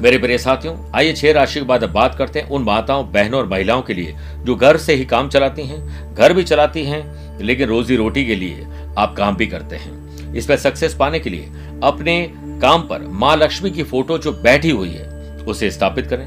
मेरे 0.01 0.17
प्रिय 0.17 0.37
साथियों, 0.37 0.75
आइए 0.95 1.13
छह 1.13 1.31
राशि 1.31 1.59
के 1.59 1.65
बाद 1.65 1.83
अब 1.83 1.91
बात 1.91 2.15
करते 2.15 2.39
हैं 2.39 2.49
उन 2.49 2.63
माताओं, 2.63 3.11
बहनों 3.11 3.39
और 3.39 3.47
महिलाओं 3.47 3.81
के 3.81 3.93
लिए, 3.93 4.15
जो 4.37 4.55
घर 4.55 4.77
से 4.77 4.93
ही 4.93 5.05
काम 5.05 5.29
चलाती 5.29 5.61
हैं, 5.61 6.13
घर 6.15 6.33
भी 6.33 6.43
चलाती 6.43 6.83
हैं, 6.83 7.25
लेकिन 7.41 7.69
रोजी 7.69 7.95
रोटी 7.95 8.25
के 8.25 8.35
लिए 8.35 8.67
आप 8.97 9.15
काम 9.17 9.35
भी 9.35 9.47
करते 9.47 9.75
हैं। 9.75 10.05
इसमें 10.33 10.57
सक्सेस 10.57 10.95
पाने 10.95 11.19
के 11.19 11.29
लिए 11.29 11.45
अपने 11.83 12.33
काम 12.37 12.81
पर 12.81 13.01
माँ 13.01 13.37
लक्ष्मी 13.37 13.71
की 13.71 13.83
फ़ोटो 13.83 14.17
जो 14.17 14.31
बैठी 14.31 14.69
हुई 14.69 14.89
है, 14.89 15.37
उसे 15.37 15.71
स्थापित 15.71 16.07
करें। 16.07 16.25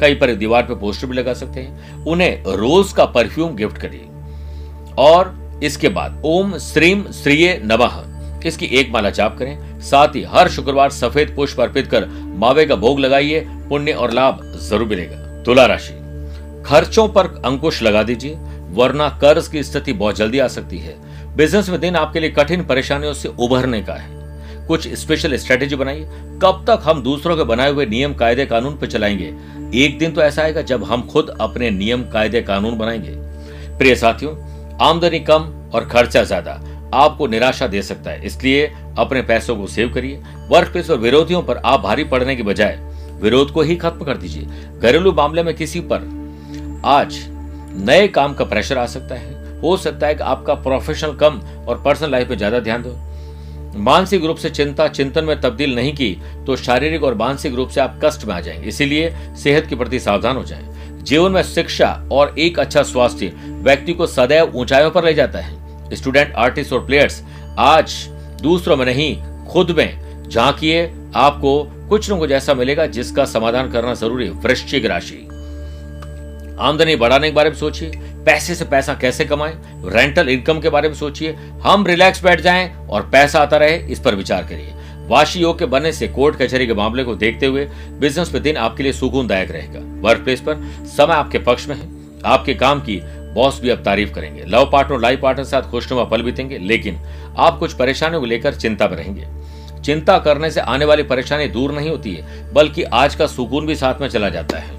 कहीं 0.00 0.18
पर 0.18 0.34
दीवार 0.34 0.62
पर 0.62 0.74
पोस्टर 0.74 1.06
भी 1.06 1.16
लगा 1.16 1.34
सकते 1.34 1.60
हैं। 1.60 2.04
उन्हें 2.04 2.42
रोज 2.42 2.92
का 2.92 3.04
परफ्यूम 3.04 3.56
गिफ्ट 3.56 3.76
करिए। 3.76 4.04
और 4.98 5.50
इसके 5.62 5.88
बाद 5.88 6.22
ओम 6.24 6.58
श्रीम 6.58 7.04
श्रीय 7.04 7.62
नमः। 7.64 8.09
इसकी 8.46 8.66
एक 8.66 8.90
माला 8.90 9.10
जाप 9.10 9.38
करें। 9.38 9.80
साथ 9.80 10.08
ही 10.08 10.22
हर 10.22 10.48
शुक्रवार 10.48 10.90
सफ़ेद 10.90 11.34
पुष्प 11.36 11.60
अर्पित 11.60 11.86
कर 11.86 12.06
मावे 12.36 12.64
का 12.66 12.76
भोग 12.76 13.00
लगाइए, 13.00 13.40
पुण्य 13.68 13.92
और 13.92 14.10
लाभ 14.10 14.40
ज़रूर 14.62 14.88
मिलेगा। 14.88 15.42
तुला 15.42 15.66
राशि। 15.66 15.94
खर्चों 16.66 17.08
पर 17.08 17.26
अंकुश 17.44 17.82
लगा 17.82 18.02
दीजिए, 18.02 18.38
वरना 18.70 19.08
कर्ज 19.08 19.48
की 19.48 19.62
स्थिति 19.62 19.92
बहुत 19.92 20.16
जल्दी 20.16 20.38
आ 20.38 20.48
सकती 20.48 20.78
है। 20.78 20.94
बिज़नेस 21.36 21.68
में 21.68 21.80
दिन 21.80 21.96
आपके 21.96 22.20
लिए 22.20 22.30
कठिन 22.30 22.64
परेशानियों 22.64 23.12
से 23.12 23.28
उभरने 23.28 23.82
का 23.82 23.94
है। 23.94 24.18
कुछ 24.66 24.88
स्पेशल 24.88 25.36
स्ट्रेटेजी 25.36 25.76
बनाइए। 25.76 26.04
कब 26.42 26.64
तक 26.66 26.82
हम 26.82 27.02
दूसरों 27.02 27.36
के 27.36 27.44
बनाए 27.44 27.70
हुए 27.70 27.86
नियम, 27.86 28.14
कायदे, 28.14 28.46
कानून 28.46 28.76
पर 28.76 28.86
चलाएँगे? 28.86 29.34
एक 29.74 29.98
दिन 29.98 30.12
तो 30.12 30.22
ऐसा 30.22 30.42
आएगा 30.42 30.62
जब 30.62 30.84
हम 30.84 31.02
खुद 31.02 31.36
अपने 31.40 31.70
नियम, 31.70 32.02
कायदे, 32.02 32.42
कानून 32.42 32.78
बनाएँगे। 32.78 33.14
प्रिय 33.78 33.94
साथियों, 33.94 34.34
आमदनी 34.80 35.20
कम 35.20 35.70
और 35.74 35.84
खर्चा 35.84 36.22
ज़्यादा। 36.22 36.52
आपको 36.94 37.26
निराशा 37.26 37.66
दे 37.66 37.82
सकता 37.82 38.10
है। 38.10 38.24
इसलिए 38.26 38.66
अपने 38.98 39.22
पैसों 39.22 39.56
को 39.56 39.66
सेव 39.66 39.92
करिए। 39.94 40.22
वर्क 40.48 40.72
प्लेस 40.72 40.90
और 40.90 40.98
विरोधियों 40.98 41.42
पर 41.42 41.56
आप 41.56 41.80
भारी 41.80 42.04
पड़ने 42.04 42.36
के 42.36 42.42
बजाय 42.42 42.78
विरोध 43.22 43.50
को 43.50 43.62
ही 43.62 43.76
खत्म 43.76 44.04
कर 44.04 44.16
दीजिए। 44.16 44.46
घरेलू 44.78 45.12
मामले 45.12 45.42
में 45.42 45.54
किसी 45.54 45.80
पर 45.82 46.08
आज 46.86 47.18
नए 47.78 48.08
काम 48.08 48.34
का 48.34 48.44
प्रेशर 48.44 48.78
आ 48.78 48.86
सकता 48.86 49.14
है। 49.14 49.60
हो 49.60 49.76
सकता 49.76 50.06
है 50.06 50.14
कि 50.14 50.22
आपका 50.22 50.54
प्रोफेशनल 50.56 51.14
कम 51.14 51.40
और 51.68 51.82
पर्सनल 51.82 52.10
लाइफ 52.10 52.30
में 52.30 52.36
ज़्यादा 52.36 52.58
ध्यान 52.60 52.82
दो। 52.82 52.96
मानसिक 53.78 54.24
रूप 54.24 54.36
से 54.36 54.50
चिंता, 54.50 54.86
चिंतन 54.88 55.24
में 55.24 55.40
तब्दील 55.40 55.74
नहीं 55.74 55.92
की 55.94 56.16
तो 56.46 56.56
शारीरिक 56.56 57.04
और 57.04 57.14
मानसिक 57.14 57.54
रूप 57.54 57.68
से 57.68 57.80
आप 57.80 58.00
कष्ट 58.04 58.24
में 58.24 58.34
आ 58.34 58.40
जाएँगे 58.40 58.68
इसीलिए 58.68 59.14
सेहत 59.38 59.66
के 59.66 59.76
प्रति 59.76 60.00
सावधान 60.00 60.36
हो 60.36 60.44
जाएँ। 60.44 61.02
जीवन 61.02 61.32
में 61.32 61.42
शिक्षा 61.42 61.92
और 62.12 62.34
एक 62.38 62.58
अच्छा 62.58 62.82
स्वास्थ्य 62.82 63.32
व्यक्ति 63.36 63.92
को 63.92 64.06
सदैव 64.06 64.56
ऊंचाइयों 64.56 64.90
पर 64.90 65.04
ले 65.04 65.14
जाता 65.14 65.38
है। 65.38 65.59
स्टूडेंट, 65.94 66.34
आर्टिस्ट 66.34 66.72
और 66.72 66.86
प्लेयर्स, 66.86 67.22
आज 67.58 67.92
दूसरों 68.42 68.76
में 68.76 68.86
नहीं, 68.86 69.22
खुद 69.46 69.70
में 69.70 69.98
झांकिए, 70.28 70.94
आपको 71.14 71.72
कुछ 71.88 72.10
न 72.10 72.18
कुछ 72.18 72.30
ऐसा 72.30 72.54
मिलेगा 72.54 72.86
जिसका 72.86 73.24
समाधान 73.24 73.70
करना 73.70 73.94
ज़रूरी 73.94 74.24
है, 74.24 74.30
वृश्चिक 74.30 74.86
राशि। 74.86 75.26
आमदनी 76.60 76.96
बढ़ाने 76.96 77.28
के 77.28 77.34
बारे 77.34 77.50
में 77.50 77.56
सोचिए, 77.56 77.92
पैसे 78.26 78.54
से 78.54 78.64
पैसा 78.64 78.94
कैसे 78.94 79.24
कमाएँ 79.24 79.54
रेंटल 79.84 80.28
इनकम 80.28 80.60
के 80.60 80.68
बारे 80.68 80.88
में 80.88 80.96
सोचिए, 80.96 81.36
हम 81.62 81.86
रिलैक्स 81.86 82.24
बैठ 82.24 82.40
जाएँ 82.40 82.86
और 82.86 83.02
पैसा 83.02 83.40
आता 83.40 83.56
रहे, 83.56 83.76
इस 83.76 84.00
पर 84.00 84.14
विचार 84.14 84.42
करिए। 84.42 84.74
वाशी 85.08 85.40
योग 85.40 85.58
के 85.58 85.66
बनने 85.66 85.92
से 85.92 86.08
कोर्ट 86.08 86.36
कचहरी 86.36 86.66
के 86.66 86.74
मामले 86.74 87.04
को 87.04 87.14
देखते 87.14 87.46
हुए 87.46 87.64
बिज़नेस 88.00 88.34
में 88.34 88.42
दिन 88.42 88.56
आपके 88.56 88.82
लिए 88.82 88.92
सुकूनदायक 88.92 89.50
रहेगा। 89.50 89.80
वर्क 90.08 90.20
प्लेस 90.20 90.40
पर 90.40 90.54
समय 90.86 91.14
आपके 91.14 91.38
पक्ष 91.38 91.68
में 91.68 91.76
है। 91.76 91.88
आपके 92.24 92.54
काम 92.54 92.80
की 92.80 93.02
बॉस 93.34 93.60
भी 93.60 93.70
अब 93.70 93.82
तारीफ़ 93.82 94.12
करेंगे। 94.12 94.44
लव 94.44 94.70
पार्टनर 94.72 95.00
लाइफ 95.00 95.20
पार्टनर 95.20 95.44
के 95.44 95.50
साथ 95.50 95.62
खुशनुमा 95.62 96.04
पल 96.04 96.22
बीतेंगे, 96.22 96.58
लेकिन 96.58 96.98
आप 97.38 97.58
कुछ 97.58 97.72
परेशानियों 97.72 98.20
को 98.20 98.26
लेकर 98.26 98.54
चिंता 98.54 98.88
में 98.88 98.96
रहेंगे। 98.96 99.26
चिंता 99.82 100.18
करने 100.18 100.50
से 100.50 100.60
आने 100.60 100.84
वाली 100.84 101.02
परेशानी 101.02 101.46
दूर 101.46 101.72
नहीं 101.72 101.90
होती 101.90 102.14
है, 102.14 102.52
बल्कि 102.52 102.82
आज 102.82 103.14
का 103.14 103.26
सुकून 103.26 103.66
भी 103.66 103.74
साथ 103.74 104.00
में 104.00 104.08
चला 104.08 104.28
जाता 104.28 104.58
है। 104.58 104.78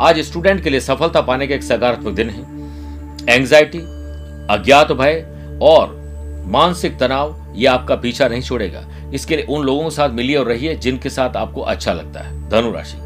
आज 0.00 0.18
स्टूडेंट 0.18 0.62
के 0.64 0.70
लिए 0.70 0.80
सफलता 0.80 1.20
पाने 1.20 1.46
का 1.46 1.54
एक 1.54 1.62
सकारात्मक 1.62 2.14
दिन 2.14 2.30
है। 2.30 3.34
एंग्जाइटी, 3.34 3.78
अज्ञात 4.50 4.92
भय 4.92 5.24
और 5.62 5.98
मानसिक 6.46 6.98
तनाव, 6.98 7.52
ये 7.56 7.66
आपका 7.66 7.96
पीछा 7.96 8.28
नहीं 8.28 8.42
छोड़ेगा। 8.42 8.84
इसके 9.14 9.36
लिए 9.36 9.44
उन 9.44 9.62
लोगों 9.62 9.84
के 9.84 9.90
साथ 9.90 10.10
मिलिए 10.10 10.36
और 10.36 10.46
रहिए 10.46 10.74
जिनके 10.74 11.10
साथ 11.10 11.36
आपको 11.36 11.60
अच्छा 11.60 11.92
लगता 11.92 12.20
है। 12.20 12.48
धनुराशि 12.50 12.98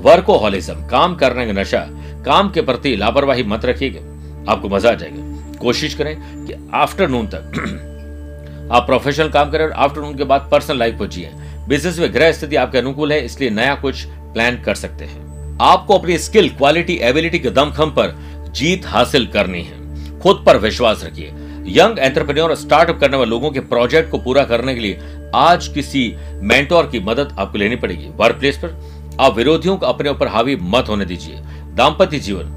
वर्कोहॉलिज्म 0.00 0.86
काम 0.86 1.14
करने 1.14 1.46
का 1.46 1.52
नशा 1.52 1.86
काम 2.24 2.50
के 2.50 2.62
प्रति 2.62 2.96
लापरवाही 2.96 3.42
मत 3.42 3.64
रखिएगा। 3.64 4.52
आपको 4.52 4.68
मज़ा 4.68 4.90
आ 4.90 4.94
जाएगा। 4.94 5.56
कोशिश 5.58 5.94
करें 5.94 6.16
कि 6.46 6.70
आफ्टरनून 6.74 7.26
तक 7.26 8.68
आप 8.72 8.86
प्रोफेशनल 8.86 9.28
काम 9.28 9.50
करें 9.50 9.64
और 9.64 9.72
आफ्टरनून 9.72 10.16
के 10.16 10.24
बाद 10.24 10.48
पर्सनल 10.52 10.78
लाइफ 10.78 10.98
को 10.98 11.06
जिए। 11.06 11.30
बिज़नेस 11.68 11.98
में 11.98 12.12
ग्रह 12.12 12.32
स्थिति 12.32 12.56
आपके 12.56 12.78
अनुकूल 12.78 13.12
है, 13.12 13.24
इसलिए 13.24 13.50
नया 13.50 13.74
कुछ 13.74 14.04
प्लान 14.06 14.62
कर 14.62 14.74
सकते 14.74 15.04
हैं। 15.04 15.58
आपको 15.62 15.98
अपनी 15.98 16.18
स्किल 16.18 16.48
क्वालिटी 16.48 16.94
एबिलिटी 17.02 17.38
के 17.38 17.50
दमखम 17.50 17.90
पर 17.90 18.16
जीत 18.54 18.86
हासिल 18.86 19.26
करनी 19.26 19.62
है। 19.62 20.20
खुद 20.20 20.42
पर 20.46 20.56
विश्वास 20.56 21.04
रखिए। 21.04 21.32
यंग 21.66 21.98
एंटरप्रेन्योर 21.98 22.54
स्टार्टअप 22.54 22.98
करने 23.00 23.16
वाले 23.16 23.30
लोगों 23.30 23.50
के 23.50 23.60
प्रोजेक्ट 23.60 24.10
को 24.10 24.18
पूरा 24.18 24.44
करने 24.44 24.74
के 24.74 24.80
लिए 24.80 25.00
आज 25.34 25.68
किसी 25.68 26.14
मेंटोर 26.42 26.86
की 26.86 27.00
मदद 27.00 27.36
आपको 27.38 27.58
लेनी 27.58 27.76
पड़ेगी। 27.76 28.08
वर्क 28.16 28.36
प्लेस 28.36 28.56
पर 28.56 28.80
आप 29.20 29.36
विरोधियों 29.36 29.76
को 29.76 29.86
अपने 29.86 30.10
ऊपर 30.10 30.28
हावी 30.28 30.56
मत 30.56 30.88
होने 30.88 31.04
दीजिए। 31.04 31.34
दाम्पत्य 31.80 32.18
जीवन 32.20 32.56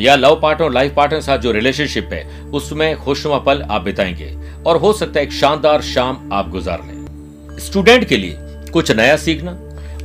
या 0.00 0.14
लव 0.16 0.38
पार्टनर 0.40 0.70
लाइफ 0.72 0.94
पार्टनर 0.94 1.20
साथ 1.20 1.38
जो 1.38 1.52
रिलेशनशिप 1.52 2.12
है, 2.12 2.24
उसमें 2.50 2.96
खुशनुमा 2.96 3.38
पल 3.38 3.62
आप 3.62 3.82
बिताएँगे 3.82 4.34
और 4.66 4.76
हो 4.76 4.92
सकता 4.92 5.20
है 5.20 5.26
एक 5.26 5.32
शानदार 5.32 5.82
शाम 5.82 6.30
आप 6.32 6.50
गुजार 6.50 6.80
लें 6.80 7.58
स्टूडेंट 7.60 8.04
के 8.04 8.16
लिए 8.16 8.36
कुछ 8.72 8.90
नया 8.92 9.16
सीखना 9.16 9.50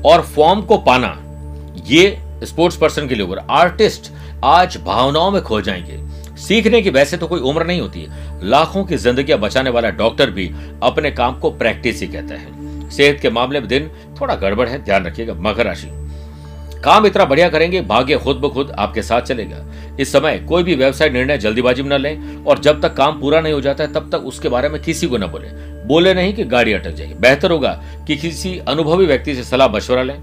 और 0.05 0.21
फॉर्म 0.25 0.61
को 0.61 0.77
पाना, 0.79 1.17
ये 1.85 2.17
स्पोर्ट्स 2.43 2.77
पर्सन 2.77 3.07
के 3.07 3.15
लिए 3.15 3.35
आर्टिस्ट 3.51 4.11
आज 4.43 4.77
भावनाओं 4.85 5.31
में 5.31 5.41
खो 5.41 5.61
जाएँगे। 5.61 5.99
सीखने 6.37 6.81
की 6.81 6.89
वैसे 6.89 7.17
तो 7.17 7.27
कोई 7.27 7.39
उम्र 7.41 7.65
नहीं 7.65 7.81
होती 7.81 8.07
लाखों 8.43 8.83
की 8.85 8.97
ज़िंदगी 8.97 9.35
बचाने 9.35 9.69
वाला 9.69 9.89
डॉक्टर 9.99 10.29
भी 10.29 10.49
अपने 10.83 11.11
काम 11.11 11.39
को 11.39 11.51
प्रैक्टिस 11.53 12.01
ही 12.01 12.07
कहता 12.07 12.35
है। 12.35 12.89
सेहत 12.89 13.19
के 13.21 13.29
मामले 13.29 13.59
में 13.59 13.67
दिन 13.69 13.89
थोड़ा 14.21 14.35
गड़बड़ 14.35 14.67
है, 14.69 14.83
ध्यान 14.83 15.05
रखिएगा, 15.05 15.33
मकर 15.33 15.65
राशि। 15.65 15.87
काम 16.85 17.05
इतना 17.05 17.25
बढ़िया 17.25 17.47
करेंगे, 17.49 17.81
भाग्य 17.81 18.17
खुद 18.17 18.37
ब 18.37 18.49
खुद 18.49 18.71
आपके 18.71 19.01
साथ 19.01 19.21
चलेगा। 19.21 19.57
इस 19.99 20.11
समय 20.11 20.37
कोई 20.39 20.63
भी 20.63 20.75
व्यवसाय 20.75 21.09
निर्णय 21.09 21.37
जल्दीबाजी 21.37 21.83
में 21.83 21.97
न 21.97 22.01
लें 22.01 22.43
और 22.45 22.59
जब 22.59 22.81
तक 22.81 22.93
काम 22.93 23.19
पूरा 23.19 23.39
नहीं 23.41 23.53
हो 23.53 23.61
जाता 23.61 23.83
है, 23.83 23.93
तब 23.93 24.09
तक 24.11 24.25
उसके 24.25 24.49
बारे 24.49 24.69
में 24.69 24.81
किसी 24.81 25.07
को 25.07 25.17
न 25.17 25.27
बोले। 25.27 25.47
बोले 25.85 26.13
नहीं 26.13 26.33
कि 26.33 26.43
गाड़ी 26.43 26.73
अटक 26.73 26.91
जाएगी। 26.91 27.13
बेहतर 27.13 27.51
होगा 27.51 27.71
कि 28.07 28.17
किसी 28.17 28.57
अनुभवी 28.59 29.05
व्यक्ति 29.05 29.35
से 29.35 29.43
सलाह 29.43 29.67
मशवरा 29.67 30.03
लें। 30.03 30.17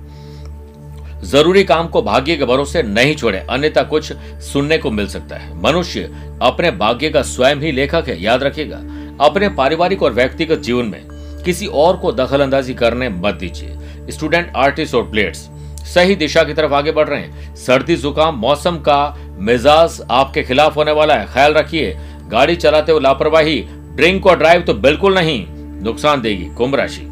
ज़रूरी 1.24 1.64
काम 1.64 1.88
को 1.88 2.02
भाग्य 2.02 2.36
के 2.36 2.44
भरोसे 2.44 2.82
नहीं 2.82 3.14
छोड़े, 3.16 3.38
अन्यथा 3.50 3.82
कुछ 3.82 4.12
सुनने 4.42 4.78
को 4.78 4.90
मिल 4.90 5.06
सकता 5.06 5.36
है। 5.36 5.62
मनुष्य 5.62 6.10
अपने 6.42 6.70
भाग्य 6.70 7.10
का 7.10 7.22
स्वयं 7.22 7.56
ही 7.56 7.72
लेखक 7.72 8.08
है, 8.08 8.22
याद 8.22 8.42
रखेगा 8.42 8.76
अपने 9.20 9.48
पारिवारिक 9.48 10.02
और 10.02 10.12
व्यक्तिगत 10.12 10.58
जीवन 10.58 10.86
में 10.86 11.42
किसी 11.44 11.66
और 11.66 11.96
को 11.96 12.12
दखल 12.12 12.40
अंदाजी 12.40 12.74
करने 12.74 13.08
मत 13.08 13.34
दीजिए। 13.34 13.76
स्टूडेंट, 14.10 14.52
आर्टिस्ट 14.56 14.94
और 14.94 15.10
प्लेयर्स 15.10 15.48
सही 15.84 16.14
दिशा 16.14 16.42
की 16.44 16.54
तरफ़ 16.54 16.72
आगे 16.72 16.92
बढ़ 16.92 17.08
रहे 17.08 17.20
हैं। 17.20 17.54
सर्दी, 17.56 17.96
जुकाम, 17.96 18.34
मौसम 18.34 18.76
का 18.76 19.16
मिजाज 19.38 20.00
आपके 20.10 20.42
खिलाफ 20.42 20.76
होने 20.76 20.92
वाला 20.92 21.14
है। 21.14 21.26
ख्याल 21.26 21.54
रखिए, 21.54 21.96
गाड़ी 22.28 22.56
चलाते 22.56 22.92
हुए 22.92 23.00
लापरवाही, 23.00 23.60
ड्रिंक 23.68 24.26
और 24.26 24.38
ड्राइव 24.38 24.60
तो 24.60 24.74
बिल्कुल 24.74 25.14
नहीं 25.14 25.46
नुकसान 25.82 26.20
देगी। 26.20 26.44
कुंभ 26.44 26.74
राशि। 26.74 27.08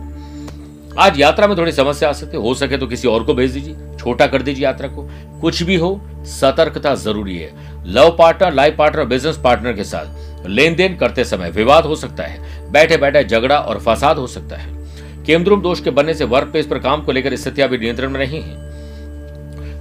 आज 0.98 1.20
यात्रा 1.20 1.46
में 1.46 1.56
थोड़ी 1.58 1.72
समस्या 1.72 2.08
आ 2.08 2.12
सकती 2.12 2.36
है। 2.36 2.42
हो 2.42 2.54
सके 2.54 2.76
तो 2.76 2.86
किसी 2.86 3.08
और 3.08 3.24
को 3.24 3.34
भेज 3.34 3.50
दीजिए। 3.50 3.76
छोटा 3.98 4.26
कर 4.26 4.42
दीजिए 4.42 4.64
यात्रा 4.64 4.88
को। 4.88 5.08
कुछ 5.40 5.62
भी 5.62 5.76
हो, 5.76 6.00
सतर्कता 6.16 6.94
ज़रूरी 6.94 7.38
है। 7.38 7.52
Love 7.86 8.16
partner, 8.18 8.54
life 8.54 8.76
partner 8.76 9.04
business 9.04 9.38
partner 9.44 9.72
के 9.72 9.84
साथ 9.84 10.46
लेन 10.46 10.74
देन 10.74 10.96
करते 10.96 11.24
समय 11.24 11.50
विवाद 11.50 11.84
हो 11.84 11.96
सकता 11.96 12.22
है। 12.22 12.70
बैठे 12.72 12.96
बैठे 12.96 13.24
झगड़ा 13.24 13.58
और 13.58 13.80
फसाद 13.80 14.18
हो 14.18 14.26
सकता 14.26 14.56
है। 14.56 14.79
केंद्रुम 15.26 15.62
दोष 15.62 15.80
के 15.80 15.90
बनने 15.90 16.14
से 16.14 16.24
वर्क 16.24 16.48
प्लेस 16.48 16.66
पर 16.66 16.78
काम 16.78 17.02
को 17.02 17.12
लेकर 17.12 17.36
स्थितियाँ 17.36 17.68
भी 17.68 17.78
नियंत्रण 17.78 18.10
में 18.10 18.20
नहीं 18.20 18.40
है। 18.40 18.70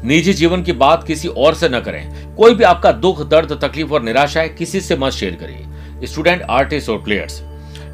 निजी 0.07 0.33
जीवन 0.33 0.63
की 0.63 0.71
बात 0.71 1.03
किसी 1.03 1.27
और 1.27 1.53
से 1.53 1.69
न 1.69 1.79
करें। 1.79 2.35
कोई 2.35 2.53
भी 2.53 2.63
आपका 2.63 2.91
दुख, 2.91 3.29
दर्द, 3.29 3.59
तकलीफ़ 3.63 3.93
और 3.93 4.01
निराशा 4.01 4.41
है, 4.41 4.49
किसी 4.49 4.81
से 4.81 4.95
मत 4.95 5.11
शेयर 5.11 5.35
करिए। 5.35 6.07
स्टूडेंट 6.07 6.41
आर्टिस्ट 6.41 6.89
और 6.89 7.03
प्लेयर्स 7.03 7.41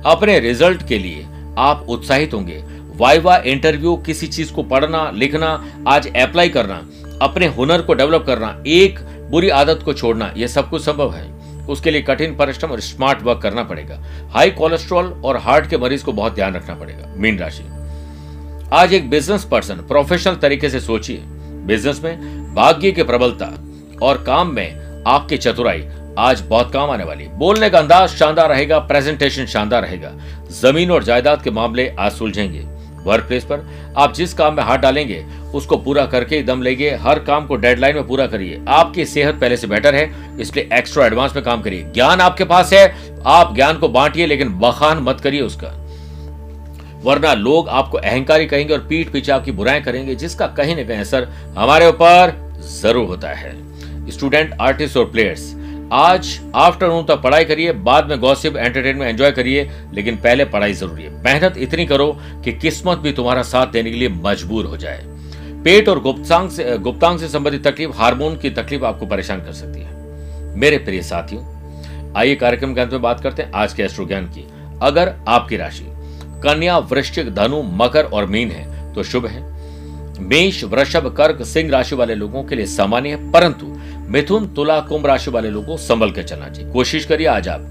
अपने 0.06 0.40
रिज़ल्ट 0.40 0.88
के 0.88 1.00
लिए 1.00 1.26
आप 1.58 1.86
उत्साहित 1.90 2.34
होंगे। 2.34 2.64
वाइवा 2.96 3.38
इंटरव्यू 3.38 3.96
किसी 3.96 4.28
चीज़ 4.28 4.54
को 4.54 4.64
पढ़ना, 4.64 5.12
लिखना, 5.12 5.66
आज 5.88 6.16
अप्लाई 6.18 6.50
करना, 6.50 6.86
अपने 7.22 7.48
हुनर 7.48 7.82
को 7.82 7.94
डेवलप 7.94 8.24
करना, 8.28 8.64
एक 8.68 9.00
बुरी 9.32 9.50
आदत 9.50 9.80
को 9.86 9.94
छोड़ना 9.94 10.34
यह 10.38 10.48
सब 10.48 10.70
कुछ 10.70 10.86
संभव 10.86 11.14
है। 11.14 11.35
उसके 11.70 11.92
लिए 11.92 12.02
कठिन 12.02 12.36
परिश्रम 12.36 12.72
और 12.72 12.80
स्मार्ट 12.80 13.22
वर्क 13.24 13.42
करना 13.42 13.64
पड़ेगा। 13.64 14.00
हाई 14.30 14.52
कोलेस्ट्रॉल 14.52 15.06
और 15.26 15.38
हार्ट 15.38 15.70
के 15.70 15.78
मरीज़ 15.78 16.04
को 16.06 16.14
बहुत 16.14 16.36
ध्यान 16.36 16.56
रखना 16.56 16.76
पड़ेगा, 16.76 17.14
मीन 17.18 17.40
राशि। 17.40 17.64
आज 18.74 18.94
एक 18.94 19.10
बिज़नेस 19.10 19.44
पर्सन 19.44 19.76
प्रोफेशनल 19.88 20.36
तरीके 20.36 20.70
से 20.70 20.80
सोचिए। 20.80 21.22
बिज़नेस 21.68 22.04
में 22.04 22.54
भाग्य 22.56 22.92
की 22.92 23.04
प्रबलता 23.04 23.52
और 24.02 24.24
काम 24.24 24.54
में 24.54 25.04
आपकी 25.08 25.38
चतुराई 25.38 25.88
आज 26.20 26.42
बहुत 26.42 26.72
काम 26.74 26.90
आने 26.90 27.04
वाली 27.04 27.28
बोलने 27.28 27.70
का 27.70 27.80
अंदाज 27.80 28.10
शानदार 28.10 28.50
रहेगा 28.50 28.80
प्रेजेंटेशन 28.80 29.46
शानदार 29.46 29.82
रहेगा। 29.82 30.12
ज़मीन 30.52 30.92
और 30.92 31.04
जायदाद 31.04 31.42
के 31.42 31.52
मामले 31.52 31.88
आज 32.00 32.12
सुलझेंगे। 32.12 32.75
वर्क 33.06 33.24
प्लेस 33.24 33.44
पर। 33.44 33.66
आप 33.98 34.14
जिस 34.14 34.34
काम 34.34 34.54
में 34.54 34.64
हाथ 34.64 34.78
डालेंगे, 34.78 35.26
उसको 35.54 35.78
पूरा 35.78 36.06
करके 36.06 36.42
दम 36.44 36.62
लेंगे। 36.62 36.90
हर 36.96 37.20
काम 37.20 37.46
को 37.46 37.56
डेडलाइन 37.56 37.96
में 37.96 38.08
पूरा 38.08 38.28
करिए। 38.28 38.62
आपकी 38.68 39.06
सेहत 39.06 39.36
पहले 39.36 39.58
से 39.58 39.68
बेटर 39.68 39.96
है, 39.96 40.40
इसलिए 40.40 40.70
एक्स्ट्रा 40.74 41.06
एडवांस 41.06 41.36
में 41.36 41.44
काम 41.44 41.62
करिए। 41.62 41.84
ज्ञान 41.84 42.22
आपके 42.22 42.44
पास 42.44 42.74
है, 42.74 42.86
आप 43.26 43.56
ज्ञान 43.56 43.78
को 43.78 43.90
बांटिए, 43.90 44.26
लेकिन 44.26 44.50
बखान 44.60 44.98
मत 44.98 45.22
करिए 45.22 45.42
उसका। 45.42 45.74
वरना 47.04 47.34
लोग 47.34 47.70
आपको 47.70 47.98
अहंकारी 47.98 48.46
कहेंगे 48.46 48.74
और 48.74 48.80
पीठ 48.80 49.10
पीछे 49.10 49.32
आपकी 49.32 49.52
बुराएँ 49.52 49.82
करेंगे, 49.82 50.16
जिसका 50.16 50.48
कहीं 50.48 50.76
ना 50.76 50.84
कहीं 50.84 51.00
असर 51.00 51.28
हमारे 51.58 51.88
ऊपर 51.88 52.34
ज़रूर 52.82 53.06
होता 53.06 53.30
है। 53.30 53.54
स्टूडेंट 54.12 54.54
आर्टिस्ट 54.62 54.98
और 54.98 55.06
प्लेयर्स 55.06 55.54
आज 55.94 56.40
आफ्टरनून 56.56 57.06
तक 57.06 57.22
पढ़ाई 57.22 57.46
करिए, 57.46 57.72
बाद 57.72 58.10
में 58.10 58.20
गॉसिप 58.20 58.56
एंटरटेनमेंट 58.58 59.10
एंजॉय 59.10 59.32
करिए, 59.32 59.70
लेकिन 59.94 60.16
पहले 60.18 60.46
पढ़ाई 60.46 60.74
ज़रूरी 60.74 61.04
है। 61.04 61.10
मेहनत 61.24 61.58
इतनी 61.58 61.86
करो 61.86 62.08
कि 62.46 62.52
किस्मत 62.54 62.98
भी 62.98 63.12
तुम्हारा 63.14 63.42
साथ 63.44 63.68
देने 63.68 63.92
के 63.92 63.98
लिए 63.98 64.10
मजबूर 64.10 64.66
हो 64.66 64.78
जाए। 64.78 65.04
पेट 65.64 65.90
और 65.90 66.00
गुप्तांग 66.00 66.50
से 66.50 66.78
गुप्तांग 66.78 67.20
से 67.20 67.28
संबंधित 67.30 67.68
तकलीफ़, 67.68 67.92
हार्मोन 67.92 68.38
की 68.38 68.50
तकलीफ़ 68.50 68.84
आपको 68.84 69.06
परेशान 69.06 69.44
कर 69.44 69.54
सकती 69.54 69.82
है। 69.82 70.58
मेरे 70.58 70.78
प्रिय 70.78 71.02
साथियों, 71.02 71.44
आइए 72.14 72.36
कार्यक्रम 72.36 72.74
के 72.74 72.82
अंत 72.82 72.92
में 72.92 73.02
बात 73.02 73.20
करते 73.20 73.44
हैं 73.44 73.52
आज 73.54 73.74
के 73.74 73.84
एस्ट्रो 73.84 74.06
ज्ञान 74.06 74.26
की। 74.28 74.48
अगर 74.82 75.14
आपकी 75.28 75.58
राशि, 75.58 75.86
कन्या, 76.44 76.78
वृश्चिक, 76.78 77.34
धनु, 77.36 77.62
मकर 77.76 78.06
और 78.06 78.26
मीन 78.26 78.52
है 78.52 78.94
तो 78.94 79.04
शुभ 79.04 79.26
है। 79.26 79.44
मेष, 80.22 80.64
वृषभ, 80.64 81.14
कर्क, 81.18 81.42
सिंह 81.46 81.70
राशि 81.72 81.96
वाले 81.96 82.16
लोगों 82.16 82.44
के 82.44 82.56
लिए 82.56 82.66
सामान्य 82.66 83.10
है, 83.10 83.32
परंतु 83.32 83.75
मिथुन, 84.06 84.46
तुला, 84.48 84.80
कुंभ 84.80 85.06
राशि 85.06 85.32
वाले 85.32 85.50
लोगों 85.50 85.68
को 85.68 85.78
संभल 85.78 86.12
कर 86.12 86.24
चलना 86.24 86.50
चाहिए। 86.50 86.72
कोशिश 86.72 87.06
करिए 87.06 87.28
आज 87.28 87.48
आप 87.48 87.62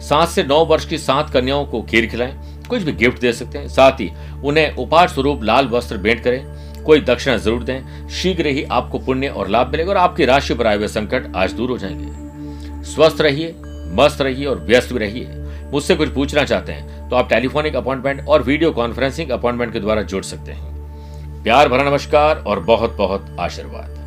सात 0.00 0.28
से 0.28 0.42
नौ 0.44 0.64
वर्ष 0.64 0.84
की 0.84 0.98
सात 0.98 1.30
कन्याओं 1.30 1.64
को 1.66 1.80
खीर 1.82 2.06
खिलाएँ, 2.06 2.32
कुछ 2.68 2.82
भी 2.82 2.92
गिफ्ट 2.92 3.20
दे 3.20 3.32
सकते 3.32 3.58
हैं। 3.58 3.68
साथ 3.68 4.00
ही 4.00 4.10
उन्हें 4.44 4.76
उपहार 4.76 5.08
स्वरूप 5.08 5.42
लाल 5.42 5.68
वस्त्र 5.68 5.96
भेंट 5.96 6.22
करें, 6.24 6.84
कोई 6.84 7.00
दक्षिणा 7.00 7.36
ज़रूर 7.36 7.62
दें। 7.62 8.08
शीघ्र 8.10 8.46
ही 8.46 8.64
आपको 8.64 8.98
पुण्य 8.98 9.28
और 9.28 9.48
लाभ 9.48 9.70
मिलेगा 9.70 9.90
और 9.90 9.96
आपकी 9.96 10.24
राशि 10.24 10.54
पर 10.54 10.66
आए 10.66 10.76
हुए 10.76 10.88
संकट 10.88 11.32
आज 11.36 11.52
दूर 11.52 11.70
हो 11.70 11.78
जाएँगे। 11.78 12.84
स्वस्थ 12.84 13.20
रहिए, 13.20 13.54
मस्त 13.94 14.20
रहिए 14.22 14.46
और 14.46 14.60
व्यस्त 14.60 14.92
भी 14.92 14.98
रहिए। 14.98 15.28
मुझसे 15.72 15.94
कुछ 15.96 16.08
पूछना 16.08 16.44
चाहते 16.44 16.72
हैं 16.72 17.08
तो 17.10 17.16
आप 17.16 17.28
टेलीफोनिक 17.28 17.76
अपॉइंटमेंट 17.76 18.26
और 18.28 18.42
वीडियो 18.42 18.70
कॉन्फ्रेंसिंग 18.72 19.30
अपॉइंटमेंट 19.30 19.72
के 19.72 19.80
द्वारा 19.80 20.02
जुड़ 20.02 20.22
सकते 20.24 20.52
हैं। 20.52 21.42
प्यार 21.42 21.68
भरा 21.68 21.90
नमस्कार 21.90 22.36
और 22.38 22.60
बहुत 22.60 22.96
बहुत 22.96 23.36
आशीर्वाद। 23.40 23.97